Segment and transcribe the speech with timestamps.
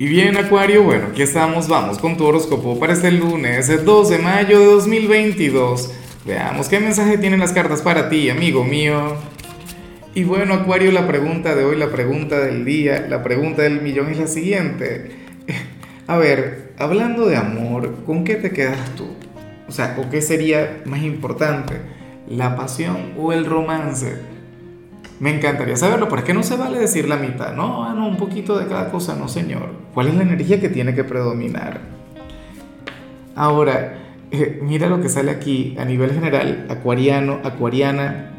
[0.00, 4.10] Y bien, Acuario, bueno, aquí estamos, vamos con tu horóscopo para este lunes, el 2
[4.10, 5.92] de mayo de 2022.
[6.24, 9.16] Veamos qué mensaje tienen las cartas para ti, amigo mío.
[10.14, 14.08] Y bueno, Acuario, la pregunta de hoy, la pregunta del día, la pregunta del millón
[14.08, 15.10] es la siguiente.
[16.06, 19.08] A ver, hablando de amor, ¿con qué te quedas tú?
[19.66, 21.74] O sea, ¿o qué sería más importante?
[22.28, 24.16] ¿La pasión o el romance?
[25.20, 27.52] Me encantaría saberlo, pero es que no se vale decir la mitad.
[27.54, 29.70] No, ah, no, un poquito de cada cosa, no, señor.
[29.92, 31.80] ¿Cuál es la energía que tiene que predominar?
[33.34, 33.98] Ahora,
[34.30, 38.30] eh, mira lo que sale aquí a nivel general, acuariano, acuariana.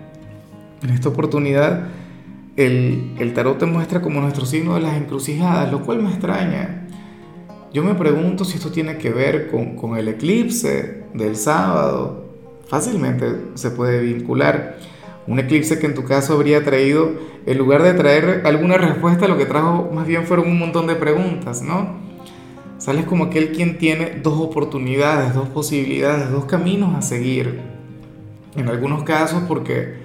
[0.81, 1.88] En esta oportunidad,
[2.55, 6.88] el, el tarot te muestra como nuestro signo de las encrucijadas, lo cual me extraña.
[7.73, 12.30] Yo me pregunto si esto tiene que ver con, con el eclipse del sábado.
[12.67, 13.25] Fácilmente
[13.55, 14.77] se puede vincular.
[15.29, 17.11] Un eclipse que en tu caso habría traído,
[17.45, 20.95] en lugar de traer alguna respuesta, lo que trajo más bien fueron un montón de
[20.95, 21.99] preguntas, ¿no?
[22.79, 27.59] Sales como aquel quien tiene dos oportunidades, dos posibilidades, dos caminos a seguir.
[28.55, 29.97] En algunos casos porque,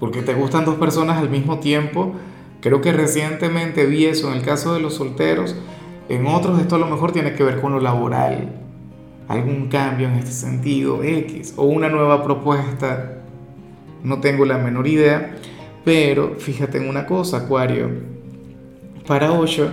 [0.00, 2.14] porque te gustan dos personas al mismo tiempo.
[2.60, 5.54] Creo que recientemente vi eso en el caso de los solteros.
[6.08, 8.50] En otros esto a lo mejor tiene que ver con lo laboral.
[9.28, 13.15] Algún cambio en este sentido, X, o una nueva propuesta
[14.06, 15.34] no tengo la menor idea,
[15.84, 17.90] pero fíjate en una cosa, Acuario.
[19.04, 19.68] Para Osho,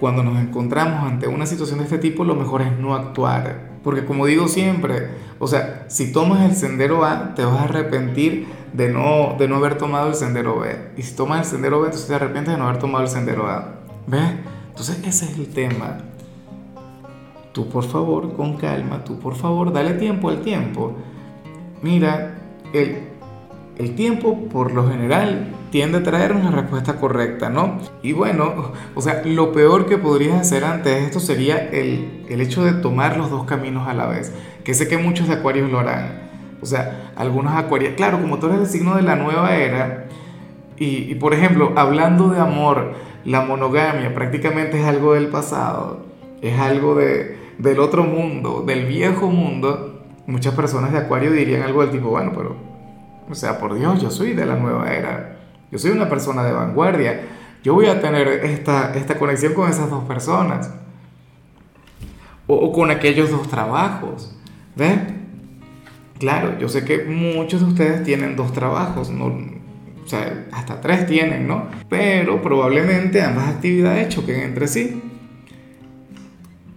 [0.00, 3.70] cuando nos encontramos ante una situación de este tipo, lo mejor es no actuar.
[3.84, 8.48] Porque como digo siempre, o sea, si tomas el sendero A, te vas a arrepentir
[8.72, 10.90] de no, de no haber tomado el sendero B.
[10.96, 13.46] Y si tomas el sendero B, entonces te arrepientes de no haber tomado el sendero
[13.46, 13.76] A.
[14.08, 14.32] ¿Ves?
[14.68, 15.98] Entonces ese es el tema.
[17.52, 20.96] Tú por favor, con calma, tú por favor, dale tiempo al tiempo.
[21.82, 22.34] Mira,
[22.72, 23.10] el,
[23.78, 27.78] el tiempo, por lo general, tiende a traer una respuesta correcta, ¿no?
[28.02, 32.72] Y bueno, o sea, lo peor que podrías hacer ante esto sería el, hecho de
[32.72, 34.32] tomar los dos caminos a la vez,
[34.64, 36.30] que sé que muchos de acuarios lo harán.
[36.60, 40.06] O sea, algunos acuarios, claro, como tú eres el signo de la nueva era,
[40.82, 42.94] y, por ejemplo, hablando de amor,
[43.26, 46.06] la monogamia prácticamente es algo del pasado,
[46.40, 50.00] es algo de, del otro mundo, del viejo mundo.
[50.26, 52.69] Muchas personas de acuario dirían algo del tipo, bueno, pero
[53.30, 55.36] o sea, por Dios, yo soy de la nueva era.
[55.70, 57.20] Yo soy una persona de vanguardia.
[57.62, 60.72] Yo voy a tener esta, esta conexión con esas dos personas.
[62.46, 64.36] O, con aquellos dos trabajos.
[64.74, 64.98] ¿Ves?
[66.18, 69.10] Claro, yo sé que muchos de ustedes tienen dos trabajos.
[69.10, 71.68] No, o sea, hasta tres tienen, ¿no?
[71.88, 75.00] Pero probablemente ambas actividades choquen entre sí.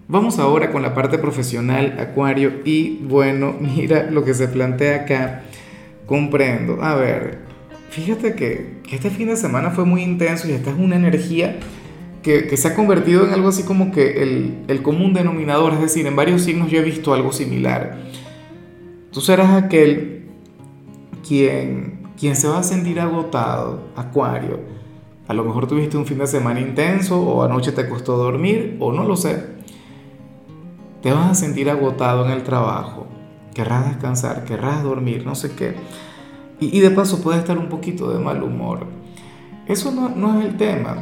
[0.08, 5.44] Vamos ahora con la parte profesional, Acuario, y bueno, mira lo que se plantea acá.
[6.14, 6.78] Comprendo.
[6.84, 7.40] A ver,
[7.90, 11.58] fíjate que, este fin de semana fue muy intenso y esta es una energía
[12.22, 14.22] que, se ha convertido en algo así como que
[14.68, 17.98] el, común denominador, es decir, en varios signos yo he visto algo similar.
[19.12, 20.28] Tú serás aquel
[21.28, 24.60] quien, quien se va a sentir agotado, Acuario.
[25.28, 28.92] A lo mejor tuviste un fin de semana intenso o anoche te costó dormir o
[28.92, 29.48] no lo sé.
[31.02, 33.08] Te vas a sentir agotado en el trabajo
[33.54, 35.76] querrás descansar, querrás dormir, no sé qué.
[36.60, 38.88] Y, de paso puedes estar un poquito de mal humor.
[39.68, 40.98] Eso no, no es el tema.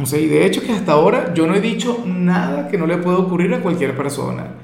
[0.00, 2.86] O sea, y de hecho que hasta ahora yo no he dicho nada que no
[2.86, 4.54] le pueda ocurrir a cualquier persona.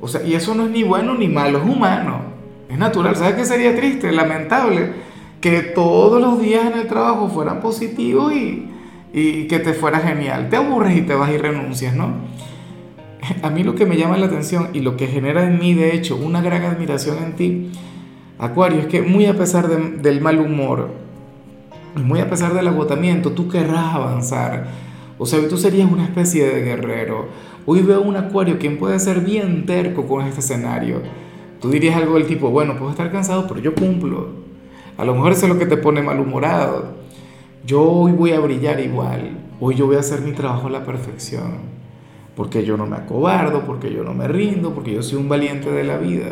[0.00, 2.20] O sea, y eso no es ni bueno ni malo, es humano.
[2.68, 3.16] Es natural.
[3.16, 4.92] ¿Sabes qué sería triste, lamentable?
[5.40, 8.68] Que todos los días en el trabajo fueran positivos y,
[9.12, 10.48] y que te fuera genial.
[10.48, 12.12] Te aburres y te vas y renuncias, ¿no?
[13.42, 15.94] A mí lo que me llama la atención y lo que genera en mí, de
[15.94, 17.70] hecho, una gran admiración en ti,
[18.38, 20.90] Acuario, es que muy a pesar del mal humor,
[21.94, 24.66] muy a pesar del agotamiento, tú querrás avanzar.
[25.18, 27.28] O sea, tú serías una especie de guerrero.
[27.66, 31.00] Hoy veo un Acuario quien puede ser bien terco con este escenario.
[31.60, 34.30] Tú dirías algo del tipo, bueno, puedo estar cansado, pero yo cumplo.
[34.98, 36.94] A lo mejor eso es lo que te pone malhumorado.
[37.64, 39.38] Yo hoy voy a brillar igual.
[39.60, 41.83] Hoy yo voy a hacer mi trabajo a la perfección
[42.36, 45.70] porque yo no me acobardo, porque yo no me rindo, porque yo soy un valiente
[45.70, 46.30] de la vida.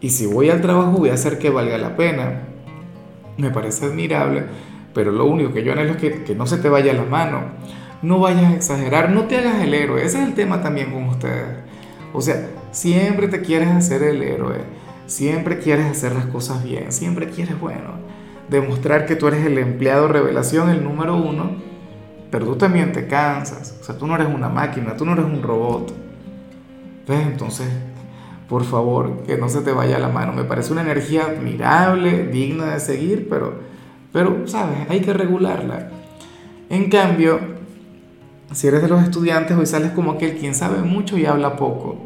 [0.00, 2.42] Y si voy al trabajo voy a hacer que valga la pena.
[3.36, 4.44] Me parece admirable,
[4.92, 7.42] pero lo único que yo anhelo es que, que no se te vaya la mano.
[8.02, 10.04] No vayas a exagerar, no te hagas el héroe.
[10.04, 11.58] Ese es el tema también con ustedes.
[12.12, 14.56] O sea, siempre te quieres hacer el héroe,
[15.06, 17.94] siempre quieres hacer las cosas bien, siempre quieres, bueno,
[18.48, 21.69] demostrar que tú eres el empleado revelación, el número uno
[22.30, 23.76] pero tú también te cansas.
[23.80, 25.92] O sea, tú no eres una máquina, tú no eres un robot.
[27.08, 27.26] ¿Ves?
[27.26, 27.68] Entonces,
[28.48, 30.32] por favor, que no se te vaya la mano.
[30.32, 33.60] Me parece una energía admirable, digna de seguir, pero,
[34.12, 34.88] pero, ¿sabes?
[34.88, 35.90] Hay que regularla.
[36.68, 37.58] En cambio,
[38.52, 41.96] Si eres de los estudiantes, hoy sales como aquel quien sabe mucho y habla poco.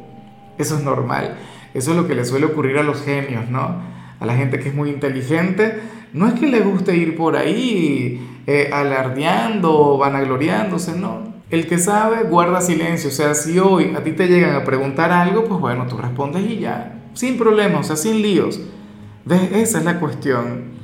[0.59, 1.37] Eso es normal.
[1.73, 3.81] Eso es lo que le suele ocurrir a los genios, ¿no?
[4.21, 5.81] A la gente que es muy inteligente.
[6.13, 11.35] No es que le guste ir por ahí eh, alardeando vanagloriándose, no.
[11.51, 13.11] El que sabe guarda silencio.
[13.11, 16.43] O sea, si hoy a ti te llegan a preguntar algo, pues bueno, tú respondes
[16.51, 17.03] y ya.
[17.15, 18.61] Sin problemas, o sea, sin líos.
[19.53, 20.75] Esa es la cuestión.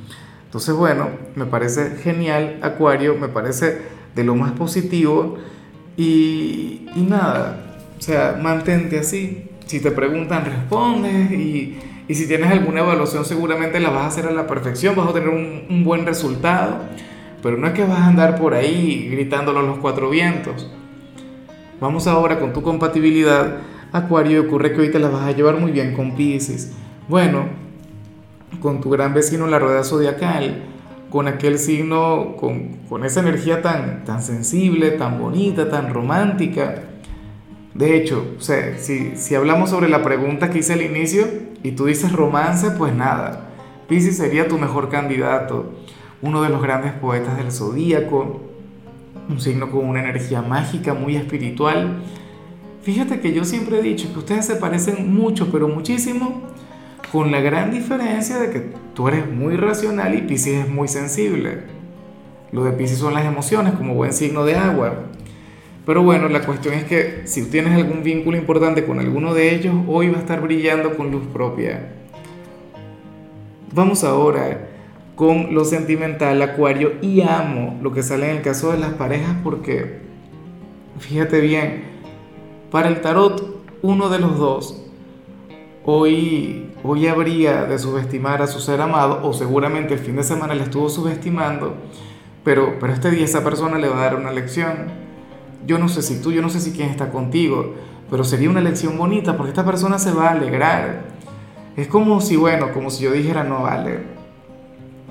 [0.45, 3.81] Entonces, bueno, me parece genial, Acuario, me parece
[4.15, 5.37] de lo más positivo
[5.95, 9.47] y, y nada, o sea, mantente así.
[9.65, 14.25] Si te preguntan, respondes y, y, si tienes alguna evaluación seguramente la vas a hacer
[14.25, 16.79] a la perfección, vas a tener un, un buen resultado,
[17.41, 20.69] pero no es que vas a andar por ahí gritándolo a los cuatro vientos.
[21.79, 23.57] Vamos ahora con tu compatibilidad,
[23.91, 26.71] Acuario, ocurre que hoy te la vas a llevar muy bien con Pisces.
[27.09, 27.49] Bueno,
[28.61, 30.63] con tu gran vecino la rueda zodiacal,
[31.09, 36.83] con aquel signo, con, con esa energía tan, tan sensible, tan bonita, tan romántica.
[37.73, 41.27] De hecho, o sea, si, si hablamos sobre la pregunta que hice al inicio
[41.63, 43.49] y tú dices romance, pues nada,
[43.87, 45.73] Pisces sería tu mejor candidato,
[46.21, 48.41] uno de los grandes poetas del zodíaco,
[49.29, 52.01] un signo con una energía mágica, muy espiritual.
[52.83, 56.41] Fíjate que yo siempre he dicho que ustedes se parecen mucho, pero muchísimo
[57.11, 61.59] con la gran diferencia de que tú eres muy racional y Pisces es muy sensible.
[62.51, 65.05] Lo de Pisces son las emociones como buen signo de agua.
[65.85, 69.75] Pero bueno, la cuestión es que si tienes algún vínculo importante con alguno de ellos,
[69.87, 71.93] hoy va a estar brillando con luz propia.
[73.73, 74.70] Vamos ahora
[75.21, 79.35] con lo sentimental, Acuario, y amo lo que sale en el caso de las parejas
[79.43, 79.99] porque,
[80.97, 81.83] fíjate bien,
[82.71, 84.83] para el tarot, uno de los dos
[85.85, 90.55] hoy, hoy habría de subestimar a su ser amado, o seguramente el fin de semana
[90.55, 91.75] le estuvo subestimando,
[92.43, 94.87] pero, pero este día esa persona le va a dar una lección.
[95.67, 97.75] Yo no sé si tú, yo no sé si quién está contigo,
[98.09, 101.03] pero sería una lección bonita porque esta persona se va a alegrar.
[101.77, 104.19] Es como si, bueno, como si yo dijera, no vale,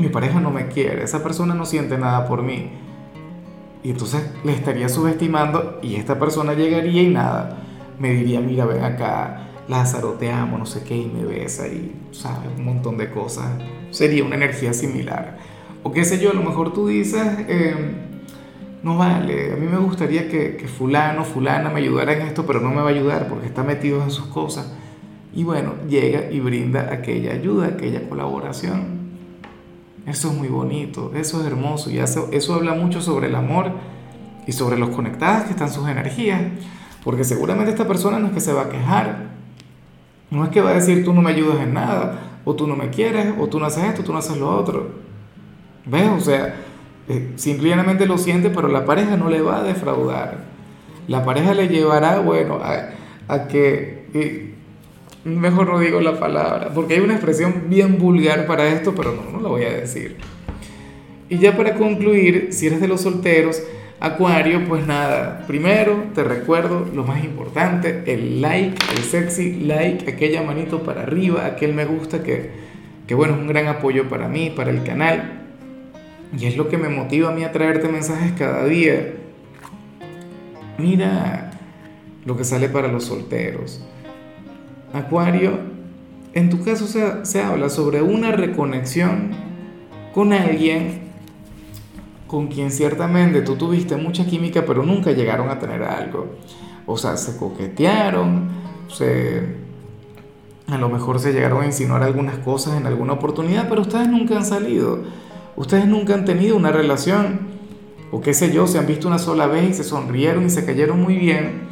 [0.01, 2.71] mi pareja no me quiere, esa persona no siente nada por mí.
[3.83, 7.59] Y entonces le estaría subestimando y esta persona llegaría y nada,
[7.99, 11.95] me diría, mira, ven acá, Lázaro, te amo, no sé qué, y me besa y,
[12.11, 12.51] ¿sabes?
[12.59, 13.47] Un montón de cosas.
[13.91, 15.39] Sería una energía similar.
[15.83, 17.75] O qué sé yo, a lo mejor tú dices, eh,
[18.83, 22.61] no vale, a mí me gustaría que, que fulano, fulana me ayudara en esto, pero
[22.61, 24.75] no me va a ayudar porque está metido en sus cosas.
[25.33, 29.00] Y bueno, llega y brinda aquella ayuda, aquella colaboración.
[30.07, 33.73] Eso es muy bonito, eso es hermoso y eso, eso habla mucho sobre el amor
[34.47, 36.41] y sobre los conectadas que están sus energías,
[37.05, 39.31] porque seguramente esta persona no es que se va a quejar,
[40.31, 42.77] no es que va a decir tú no me ayudas en nada, o tú no
[42.77, 44.89] me quieres, o tú no haces esto, tú no haces lo otro.
[45.87, 46.09] ¿Ves?
[46.17, 46.55] O sea,
[47.09, 50.45] eh, simplemente lo siente, pero la pareja no le va a defraudar.
[51.09, 52.91] La pareja le llevará, bueno, a,
[53.33, 54.50] a que...
[55.25, 59.31] Mejor no digo la palabra, porque hay una expresión bien vulgar para esto, pero no,
[59.31, 60.17] no la voy a decir.
[61.29, 63.63] Y ya para concluir, si eres de los solteros,
[64.03, 70.43] Acuario, pues nada, primero te recuerdo lo más importante, el like, el sexy like, aquella
[70.43, 72.51] manito para arriba, aquel me gusta que,
[73.07, 75.43] que bueno, es un gran apoyo para mí, para el canal.
[76.35, 79.17] Y es lo que me motiva a mí a traerte mensajes cada día.
[80.79, 81.51] Mira
[82.25, 83.85] lo que sale para los solteros.
[84.93, 85.59] Acuario,
[86.33, 89.31] en tu caso se, se habla sobre una reconexión
[90.13, 91.11] con alguien
[92.31, 96.37] con quien ciertamente tú tuviste mucha química, pero nunca llegaron a tener algo.
[96.87, 98.49] O sea, se coquetearon,
[98.89, 99.57] se,
[100.69, 104.37] a lo mejor se llegaron a insinuar algunas cosas en alguna oportunidad, pero ustedes nunca
[104.37, 105.03] han salido.
[105.57, 107.49] Ustedes nunca han tenido una relación.
[108.13, 110.65] O qué sé yo, se han visto una sola vez y se sonrieron y se
[110.65, 111.63] cayeron muy bien.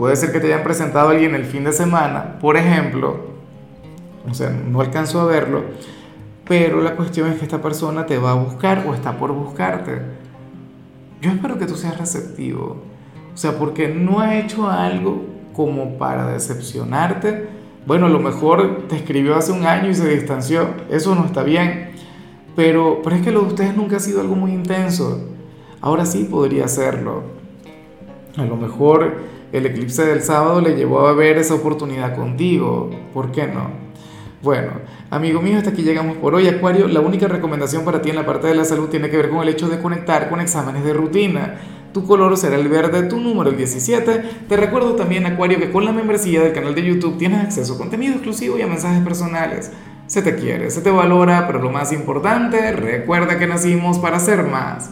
[0.00, 3.30] Puede ser que te hayan presentado a alguien el fin de semana, por ejemplo.
[4.28, 5.62] O sea, no alcanzo a verlo
[6.50, 10.02] pero la cuestión es que esta persona te va a buscar o está por buscarte.
[11.22, 12.82] Yo espero que tú seas receptivo.
[13.32, 17.46] O sea, porque no ha hecho algo como para decepcionarte.
[17.86, 20.70] Bueno, a lo mejor te escribió hace un año y se distanció.
[20.90, 21.92] Eso no está bien.
[22.56, 25.28] Pero, pero es que lo de ustedes nunca ha sido algo muy intenso.
[25.80, 27.22] Ahora sí podría serlo.
[28.36, 29.18] A lo mejor
[29.52, 32.90] el eclipse del sábado le llevó a ver esa oportunidad contigo.
[33.12, 33.70] ¿Por qué no?
[34.42, 34.72] Bueno,
[35.10, 36.48] amigo mío, hasta aquí llegamos por hoy.
[36.48, 39.28] Acuario, la única recomendación para ti en la parte de la salud tiene que ver
[39.28, 41.60] con el hecho de conectar con exámenes de rutina.
[41.92, 44.22] Tu color será el verde, tu número el 17.
[44.48, 47.78] Te recuerdo también, Acuario, que con la membresía del canal de YouTube tienes acceso a
[47.78, 49.72] contenido exclusivo y a mensajes personales.
[50.06, 54.44] Se te quiere, se te valora, pero lo más importante, recuerda que nacimos para ser
[54.44, 54.88] más.